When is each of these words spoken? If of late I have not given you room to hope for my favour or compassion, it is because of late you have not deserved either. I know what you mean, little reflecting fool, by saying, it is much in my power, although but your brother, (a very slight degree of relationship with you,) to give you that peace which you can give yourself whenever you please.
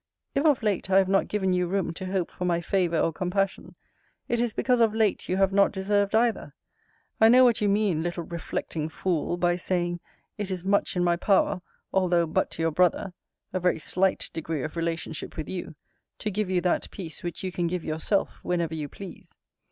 If 0.33 0.45
of 0.47 0.63
late 0.63 0.89
I 0.89 0.97
have 0.97 1.07
not 1.07 1.27
given 1.27 1.53
you 1.53 1.67
room 1.67 1.93
to 1.93 2.07
hope 2.07 2.31
for 2.31 2.43
my 2.43 2.59
favour 2.59 2.97
or 2.99 3.13
compassion, 3.13 3.75
it 4.27 4.41
is 4.41 4.51
because 4.51 4.79
of 4.79 4.95
late 4.95 5.29
you 5.29 5.37
have 5.37 5.53
not 5.53 5.71
deserved 5.71 6.15
either. 6.15 6.55
I 7.19 7.29
know 7.29 7.43
what 7.43 7.61
you 7.61 7.69
mean, 7.69 8.01
little 8.01 8.23
reflecting 8.23 8.89
fool, 8.89 9.37
by 9.37 9.57
saying, 9.57 9.99
it 10.39 10.49
is 10.49 10.65
much 10.65 10.95
in 10.95 11.03
my 11.03 11.17
power, 11.17 11.61
although 11.93 12.25
but 12.25 12.57
your 12.57 12.71
brother, 12.71 13.13
(a 13.53 13.59
very 13.59 13.77
slight 13.77 14.31
degree 14.33 14.63
of 14.63 14.75
relationship 14.75 15.37
with 15.37 15.47
you,) 15.47 15.75
to 16.17 16.31
give 16.31 16.49
you 16.49 16.61
that 16.61 16.89
peace 16.89 17.21
which 17.21 17.43
you 17.43 17.51
can 17.51 17.67
give 17.67 17.83
yourself 17.85 18.39
whenever 18.41 18.73
you 18.73 18.89
please. 18.89 19.37